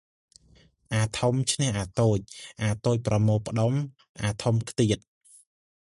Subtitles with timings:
[0.93, 2.19] អា៎ធំឈ្នះអា៎តូច
[2.61, 3.71] អា៎តូចប្រមូលផ្តុំ
[4.21, 4.97] អា៎ធំខ្ទាត។